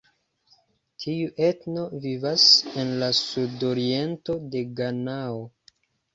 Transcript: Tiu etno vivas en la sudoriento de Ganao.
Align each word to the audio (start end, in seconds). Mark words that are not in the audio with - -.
Tiu 1.03 1.27
etno 1.47 1.83
vivas 2.05 2.47
en 2.85 2.95
la 3.05 3.11
sudoriento 3.19 4.41
de 4.57 4.65
Ganao. 4.83 5.39